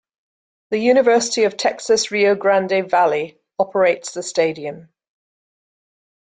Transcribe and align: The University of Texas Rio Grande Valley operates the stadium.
The 0.71 0.79
University 0.79 1.43
of 1.43 1.55
Texas 1.57 2.09
Rio 2.09 2.33
Grande 2.33 2.89
Valley 2.89 3.37
operates 3.59 4.13
the 4.13 4.23
stadium. 4.23 4.89